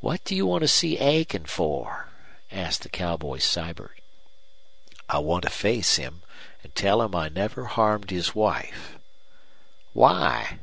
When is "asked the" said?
2.50-2.88